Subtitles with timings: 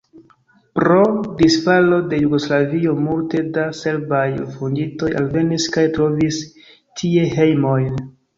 [0.77, 1.01] Pro
[1.41, 6.41] disfalo de Jugoslavio multe da serbaj rifuĝintoj alvenis kaj trovis
[7.03, 8.03] tie hejmojn.